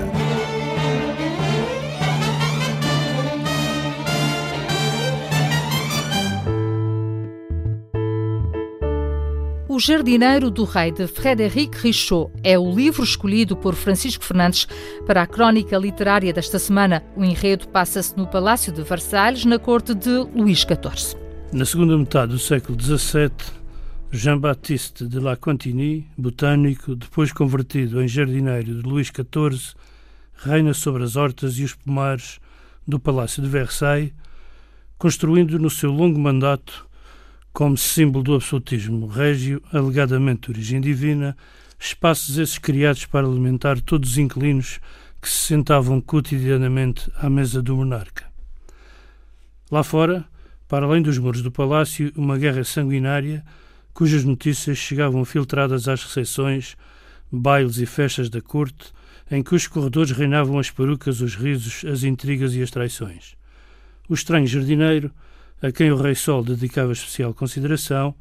[9.79, 14.67] O Jardineiro do Rei, de Frédéric Richaud, é o livro escolhido por Francisco Fernandes
[15.07, 17.01] para a crónica literária desta semana.
[17.15, 21.17] O enredo passa-se no Palácio de Versalhes, na corte de Luís XIV.
[21.53, 23.31] Na segunda metade do século XVII,
[24.11, 29.75] Jean-Baptiste de La Contigny, botânico, depois convertido em jardineiro de Luís XIV,
[30.43, 32.41] reina sobre as hortas e os pomares
[32.85, 34.11] do Palácio de Versailles,
[34.97, 36.88] construindo no seu longo mandato
[37.59, 41.35] como símbolo do absolutismo régio, alegadamente de origem divina,
[41.77, 44.79] espaços esses criados para alimentar todos os inquilinos
[45.21, 48.23] que se sentavam cotidianamente à mesa do monarca.
[49.69, 50.23] Lá fora,
[50.69, 53.43] para além dos muros do palácio, uma guerra sanguinária,
[53.93, 56.77] cujas notícias chegavam filtradas às recepções,
[57.29, 58.93] bailes e festas da corte,
[59.29, 63.35] em cujos corredores reinavam as perucas, os risos, as intrigas e as traições.
[64.07, 65.11] O estranho jardineiro,
[65.61, 68.15] a quem o Rei Sol dedicava especial consideração,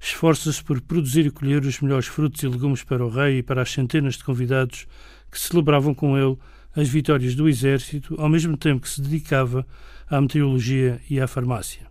[0.00, 3.62] esforça-se por produzir e colher os melhores frutos e legumes para o rei e para
[3.62, 4.86] as centenas de convidados
[5.30, 6.36] que celebravam com ele
[6.76, 9.66] as vitórias do exército, ao mesmo tempo que se dedicava
[10.08, 11.86] à meteorologia e à farmácia.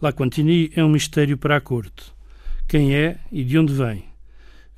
[0.00, 2.12] La Quantini é um mistério para a corte.
[2.68, 4.04] Quem é e de onde vem?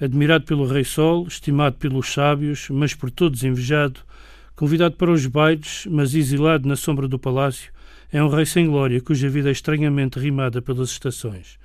[0.01, 4.01] Admirado pelo Rei Sol, estimado pelos sábios, mas por todos invejado,
[4.55, 7.73] convidado para os bailes, mas exilado na sombra do palácio,
[8.11, 11.59] é um rei sem glória, cuja vida é estranhamente rimada pelas estações.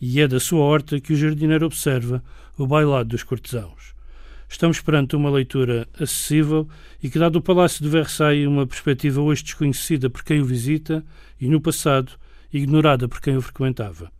[0.00, 2.22] E é da sua horta que o jardineiro observa
[2.56, 3.94] o bailado dos cortesãos.
[4.48, 6.68] Estamos perante uma leitura acessível
[7.02, 11.04] e que dá do Palácio de Versailles uma perspectiva hoje desconhecida por quem o visita
[11.40, 12.12] e, no passado,
[12.52, 14.12] ignorada por quem o frequentava.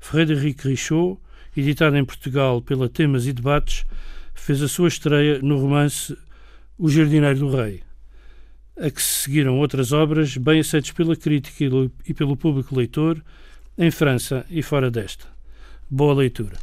[0.00, 1.18] Frédéric Richaud,
[1.54, 3.84] editado em Portugal pela Temas e Debates,
[4.34, 6.16] fez a sua estreia no romance
[6.78, 7.87] O Jardineiro do Rei
[8.80, 11.64] a que se seguiram outras obras bem aceitas pela crítica
[12.06, 13.22] e pelo público leitor,
[13.76, 15.26] em França e fora desta.
[15.90, 16.56] Boa leitura.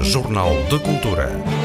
[0.00, 1.61] Jornal de Cultura.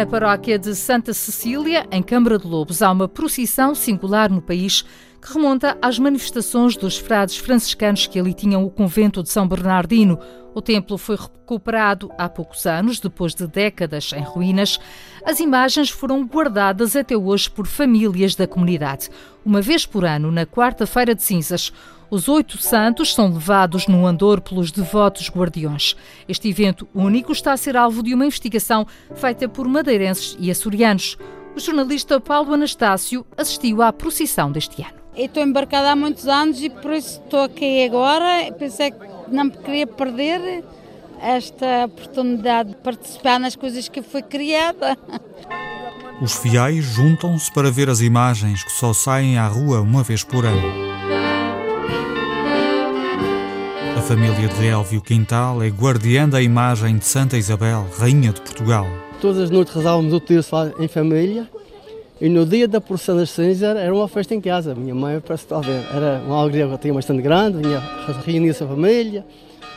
[0.00, 4.82] Na paróquia de Santa Cecília, em Câmara de Lobos, há uma procissão singular no país
[5.20, 10.18] que remonta às manifestações dos frades franciscanos que ali tinham o convento de São Bernardino.
[10.54, 14.80] O templo foi recuperado há poucos anos, depois de décadas em ruínas.
[15.22, 19.10] As imagens foram guardadas até hoje por famílias da comunidade.
[19.44, 21.74] Uma vez por ano, na quarta-feira de cinzas,
[22.10, 25.94] os oito santos são levados no andor pelos devotos guardiões.
[26.28, 31.16] Este evento único está a ser alvo de uma investigação feita por madeirenses e açorianos.
[31.54, 34.94] O jornalista Paulo Anastácio assistiu à procissão deste ano.
[35.16, 38.52] estou embarcada há muitos anos e por isso estou aqui agora.
[38.58, 40.64] Pensei que não queria perder
[41.20, 44.96] esta oportunidade de participar nas coisas que foi criada.
[46.20, 50.44] Os fiéis juntam-se para ver as imagens que só saem à rua uma vez por
[50.44, 50.99] ano.
[54.10, 58.84] Família de Elvio Quintal é guardiã da imagem de Santa Isabel, Rainha de Portugal.
[59.20, 61.48] Todas as noites rezávamos o terço em família
[62.20, 64.74] e no dia da procissão das cinzas era uma festa em casa.
[64.74, 67.58] Minha mãe, parece que está a ver, era uma alegria que eu tinha bastante grande,
[67.58, 67.78] vinha
[68.26, 69.24] reunir-se a família,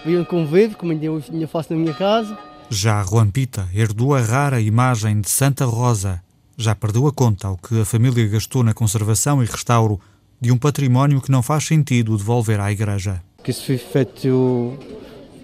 [0.04, 2.36] vinha um convívio, como eu tinha faço na minha casa.
[2.72, 6.20] Já Juan Pita herdou a rara imagem de Santa Rosa.
[6.58, 10.02] Já perdeu a conta ao que a família gastou na conservação e restauro
[10.42, 14.78] de um património que não faz sentido devolver à Igreja que isso foi feito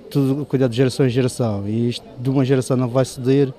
[0.10, 3.54] tudo cuidado de geração em geração e isto de uma geração não vai ceder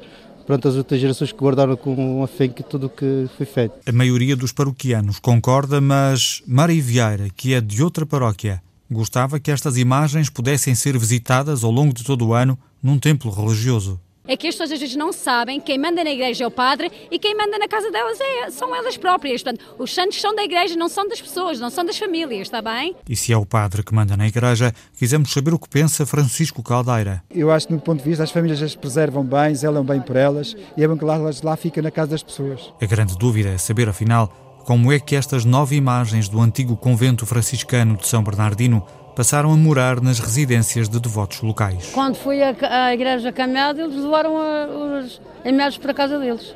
[0.46, 3.74] perante as outras gerações que guardaram com afinco tudo o que foi feito.
[3.87, 9.50] A maioria dos paroquianos concorda, mas Maria Vieira, que é de outra paróquia, gostava que
[9.50, 14.00] estas imagens pudessem ser visitadas ao longo de todo o ano num templo religioso
[14.31, 16.90] é que as pessoas às vezes não sabem quem manda na igreja é o padre
[17.11, 19.43] e quem manda na casa delas é, são elas próprias.
[19.43, 22.62] Portanto, os santos são da igreja, não são das pessoas, não são das famílias, está
[22.62, 22.95] bem?
[23.09, 26.62] E se é o padre que manda na igreja, quisemos saber o que pensa Francisco
[26.62, 27.25] Caldeira.
[27.29, 30.14] Eu acho que, do ponto de vista, as famílias as preservam bem, zelam bem por
[30.14, 32.73] elas e é bom que lá, lá fica na casa das pessoas.
[32.81, 34.33] A grande dúvida é saber, afinal,
[34.64, 39.57] como é que estas nove imagens do antigo convento franciscano de São Bernardino passaram a
[39.57, 41.90] morar nas residências de devotos locais.
[41.92, 42.55] Quando foi a,
[42.87, 46.55] a igreja caminhada, eles levaram a, os imagens para a casa deles.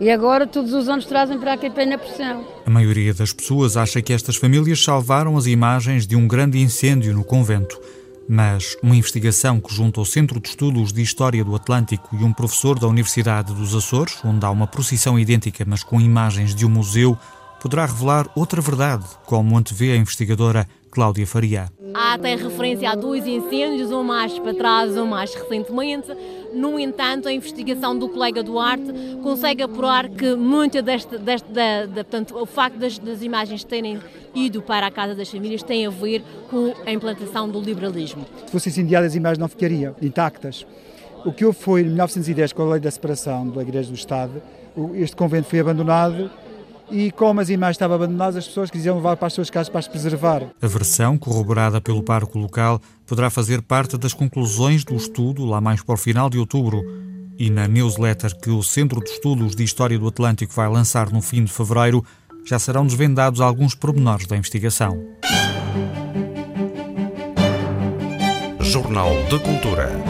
[0.00, 2.46] E agora todos os anos trazem para aqui pena pressão.
[2.64, 7.12] A maioria das pessoas acha que estas famílias salvaram as imagens de um grande incêndio
[7.12, 7.78] no convento.
[8.26, 12.32] Mas uma investigação que junta o Centro de Estudos de História do Atlântico e um
[12.32, 16.70] professor da Universidade dos Açores, onde há uma procissão idêntica mas com imagens de um
[16.70, 17.18] museu,
[17.60, 21.68] poderá revelar outra verdade, como antevê a investigadora Cláudia Faria.
[21.94, 26.08] Há até referência a dois incêndios, um mais para trás, um mais recentemente.
[26.52, 32.04] No entanto, a investigação do colega Duarte consegue apurar que muita deste, deste da, da,
[32.04, 34.00] portanto, o facto das, das, imagens terem
[34.34, 38.26] ido para a casa das famílias tem a ver com a implantação do liberalismo.
[38.46, 40.66] Se fossem incendiadas, as imagens não ficariam intactas.
[41.24, 44.42] O que houve foi, em 1910, com a lei da separação da Igreja do Estado,
[44.94, 46.30] este convento foi abandonado
[46.90, 49.78] e como as imagens estavam abandonadas, as pessoas quisiam levar para as suas casas para
[49.78, 50.42] as preservar.
[50.60, 55.82] A versão, corroborada pelo parco local, poderá fazer parte das conclusões do estudo lá mais
[55.82, 56.82] para o final de outubro.
[57.38, 61.22] E na newsletter que o Centro de Estudos de História do Atlântico vai lançar no
[61.22, 62.04] fim de fevereiro,
[62.44, 64.98] já serão desvendados alguns pormenores da investigação.
[68.60, 70.09] Jornal de Cultura.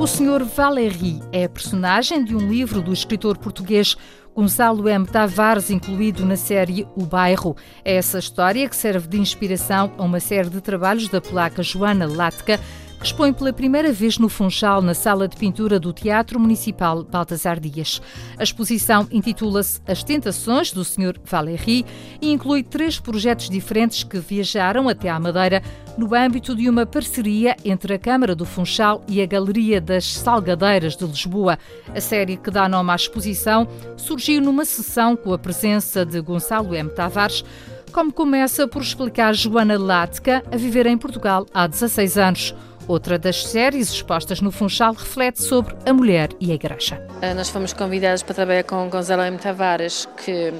[0.00, 0.42] O Sr.
[0.44, 3.98] Valéry é personagem de um livro do escritor português
[4.34, 5.06] Gonçalo M.
[5.06, 7.54] Tavares, incluído na série O Bairro.
[7.84, 12.06] É essa história que serve de inspiração a uma série de trabalhos da polaca Joana
[12.06, 12.58] Latka,
[13.02, 18.00] expõe pela primeira vez no Funchal, na sala de pintura do Teatro Municipal Baltasar Dias.
[18.38, 21.18] A exposição intitula-se As Tentações do Sr.
[21.24, 21.86] Valéry
[22.20, 25.62] e inclui três projetos diferentes que viajaram até à Madeira
[25.96, 30.96] no âmbito de uma parceria entre a Câmara do Funchal e a Galeria das Salgadeiras
[30.96, 31.58] de Lisboa.
[31.94, 36.74] A série que dá nome à exposição surgiu numa sessão com a presença de Gonçalo
[36.74, 36.90] M.
[36.90, 37.44] Tavares,
[37.92, 42.54] como começa por explicar Joana Latka a viver em Portugal há 16 anos.
[42.88, 47.06] Outra das séries expostas no Funchal reflete sobre a mulher e a igreja.
[47.22, 49.38] Ah, nós fomos convidados para trabalhar com Gonzalo M.
[49.38, 50.52] Tavares, que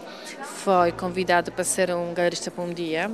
[0.43, 3.11] foi convidado para ser um galerista por um dia.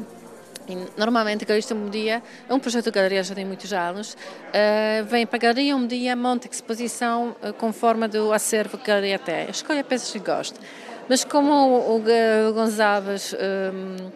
[0.68, 4.14] E, normalmente, a Galerista Um Dia é um projeto de galeria já tem muitos anos.
[4.14, 8.90] Uh, vem para a Galeria Um Dia, monta exposição uh, com forma do acervo que
[8.90, 9.48] a galeria tem.
[9.48, 10.58] Escolhe peças que gosta.
[11.08, 14.10] Mas como o, o, o Gonçalves um, uh,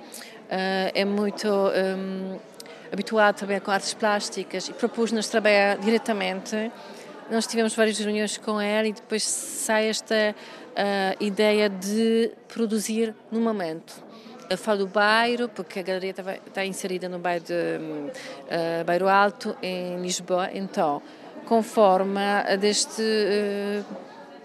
[0.50, 2.36] é muito um,
[2.92, 6.70] habituado a trabalhar com artes plásticas e propôs-nos trabalhar diretamente.
[7.30, 13.40] Nós tivemos várias reuniões com ele e depois sai esta uh, ideia de produzir no
[13.40, 13.94] momento.
[14.48, 19.08] Eu falo do bairro, porque a galeria está, está inserida no bairro de uh, Bairro
[19.08, 21.00] Alto, em Lisboa, então,
[21.46, 22.20] conforme
[22.58, 23.84] desta uh,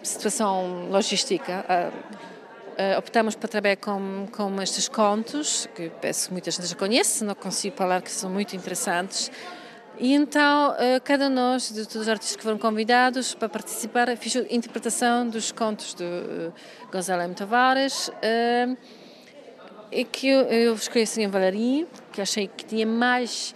[0.04, 1.66] situação logística,
[2.76, 7.24] uh, optamos para trabalhar com, com estes contos, que penso que muita gente já conhece,
[7.24, 9.32] não consigo falar que são muito interessantes.
[9.98, 14.36] E então, uh, cada nós, de todos os artistas que foram convidados para participar, fiz
[14.36, 16.54] a interpretação dos contos de uh,
[16.92, 17.34] Gonzalo M.
[17.34, 18.78] Tavares, uh,
[19.92, 23.56] e que eu, eu escolhi a Senhora Valerie, que achei que tinha mais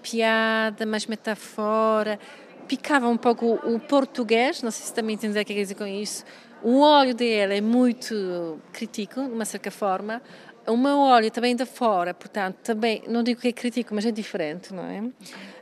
[0.00, 2.20] piada, mais metáfora,
[2.68, 5.86] picava um pouco o português, não sei se também entender o que quer dizer com
[5.86, 6.24] isso,
[6.62, 10.22] o óleo dele é muito crítico, de uma certa forma.
[10.66, 14.10] O meu óleo também da fora, portanto, também, não digo que é crítico, mas é
[14.10, 15.04] diferente, não é?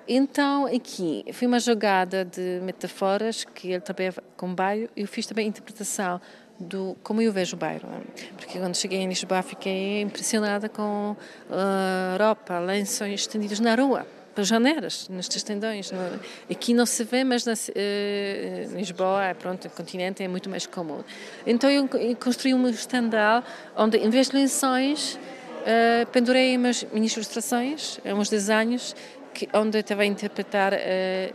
[0.09, 5.47] Então, aqui, foi uma jogada de metáforas que ele também com bairro, eu fiz também
[5.47, 6.21] a interpretação
[6.59, 7.89] do como eu vejo o bairro.
[7.89, 8.33] É?
[8.33, 11.17] Porque quando cheguei em Lisboa fiquei impressionada com
[11.51, 15.91] a Europa, lençóis estendidos na rua para janelas, nestes tendões.
[15.91, 16.21] Não,
[16.51, 20.67] aqui não se vê, mas na, uh, em Lisboa, pronto, no continente é muito mais
[20.67, 21.03] comum.
[21.47, 23.43] Então eu construí um estandal
[23.77, 25.19] onde, em vez de lençóis,
[25.61, 28.95] uh, pendurei umas minhas ilustrações, uns desenhos,
[29.33, 30.73] que, onde eu estava a interpretar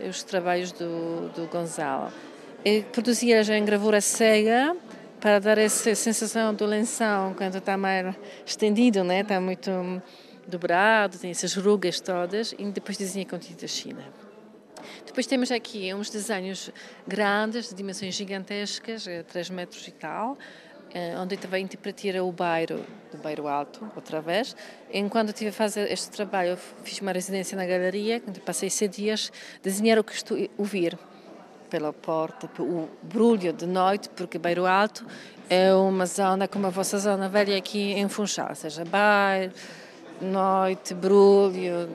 [0.08, 2.10] os trabalhos do, do Gonzalo.
[2.64, 4.74] Eu produzia já em gravura cega,
[5.20, 8.14] para dar essa sensação do lençol quando está mais
[8.46, 9.20] estendido, né?
[9.20, 9.70] está muito
[10.50, 14.04] dobrado, tem essas rugas todas, e depois desenha com tinta China.
[15.06, 16.70] Depois temos aqui uns desenhos
[17.06, 20.36] grandes, de dimensões gigantescas, 3 metros e tal,
[20.92, 24.56] eh, onde também interpretei o bairro, do bairro alto, outra vez.
[24.92, 29.32] Enquanto estive a fazer este trabalho, fiz uma residência na galeria, onde passei seis dias,
[29.62, 30.98] desenhar o que estou a ouvir
[31.70, 35.06] pela porta, o brulho de noite, porque Bairro Alto
[35.48, 39.52] é uma zona como a vossa zona velha aqui em Funchal, seja, bairro,
[40.20, 41.88] noite, brulho,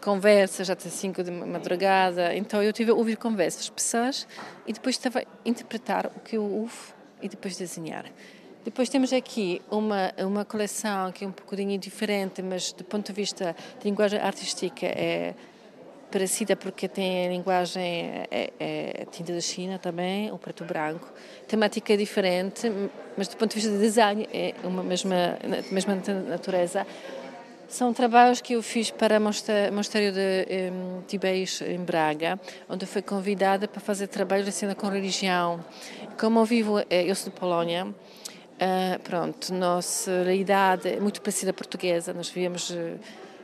[0.00, 2.34] conversas até 5 de madrugada.
[2.34, 4.26] Então eu tive a ouvir conversas, pessoas,
[4.66, 8.06] e depois estava a interpretar o que eu ouvo e depois desenhar.
[8.64, 13.12] Depois temos aqui uma, uma coleção que é um bocadinho diferente, mas do ponto de
[13.12, 15.34] vista de linguagem artística é
[16.10, 21.10] parecida porque tem a linguagem é, é tinta da China também, o preto branco.
[21.46, 22.70] Temática é diferente,
[23.16, 25.38] mas do ponto de vista de design é uma mesma,
[25.70, 25.94] mesma
[26.28, 26.86] natureza.
[27.70, 33.00] São trabalhos que eu fiz para o Mosteiro de um, Tibéis, em Braga, onde fui
[33.00, 35.64] convidada para fazer trabalhos de cena com religião.
[36.18, 41.52] Como eu vivo, eh, eu sou de Polónia, uh, pronto, nossa realidade é muito parecida
[41.52, 42.98] à portuguesa, nós vivemos uh,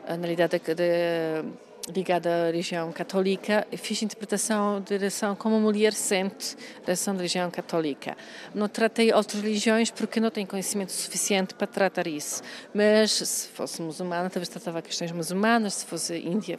[0.08, 1.44] na realidade de,
[1.94, 8.16] ligada à religião católica fiz interpretação de relação como mulher sente relação da religião católica.
[8.54, 12.42] Não tratei outras religiões porque não tenho conhecimento suficiente para tratar isso.
[12.74, 16.58] Mas se fosse muçulmana, talvez tratava questões muçulmanas, se fosse índia.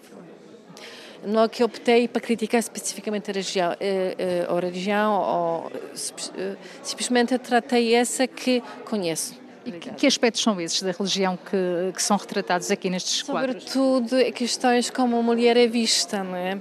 [1.23, 7.37] Não que optei para criticar especificamente a religião, eh, eh, a religião ou eh, simplesmente
[7.39, 9.46] tratei essa que conheço.
[9.67, 13.63] E que aspectos são esses da religião que, que são retratados aqui nestes quadros?
[13.63, 16.57] Sobretudo questões como a mulher é vista, não é?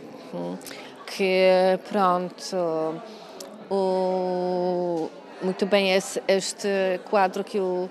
[1.06, 2.56] Que, pronto,
[3.70, 5.08] o,
[5.42, 6.68] muito bem esse, este
[7.08, 7.88] quadro que eu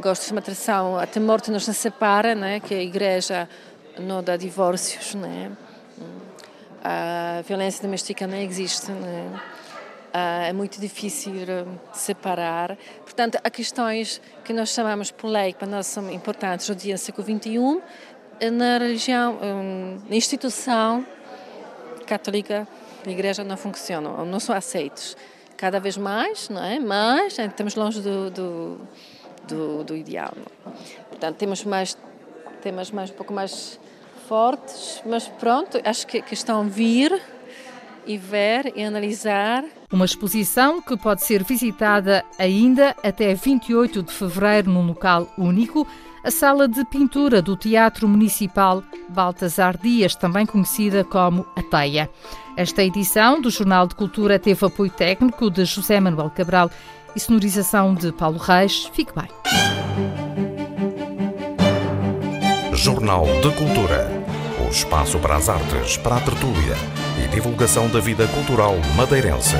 [0.00, 2.60] gosto de chamar atenção, até morte nos separa, né?
[2.60, 3.48] que a igreja
[3.98, 5.50] não dá divórcios, né?
[6.82, 9.40] a violência doméstica não existe, né?
[10.12, 11.32] É muito difícil
[11.92, 12.76] separar.
[13.02, 16.96] Portanto, há questões que nós chamamos por lei, que para nós são importantes no dia
[16.96, 17.80] século XXI,
[18.50, 19.38] na religião,
[20.08, 21.04] na instituição
[22.06, 22.66] católica,
[23.06, 25.16] a igreja não funciona, não são aceitos.
[25.56, 26.78] Cada vez mais, não é?
[26.78, 28.80] Mas estamos longe do, do,
[29.46, 30.32] do, do ideal.
[30.36, 30.72] Não?
[31.08, 31.96] Portanto, temos mais
[32.62, 33.78] temas mais um pouco mais
[34.28, 37.20] fortes, mas pronto, acho que, que estão a vir
[38.08, 39.62] e ver e analisar.
[39.92, 45.86] Uma exposição que pode ser visitada ainda até 28 de fevereiro num local único,
[46.24, 52.10] a Sala de Pintura do Teatro Municipal Baltasar Dias, também conhecida como a Teia.
[52.56, 56.70] Esta edição do Jornal de Cultura teve apoio técnico de José Manuel Cabral
[57.14, 58.90] e sonorização de Paulo Reis.
[58.92, 59.28] Fique bem.
[62.72, 64.08] Jornal de Cultura.
[64.66, 66.97] O espaço para as artes, para a tertúlia
[67.32, 69.56] divulgação da vida cultural madeirense.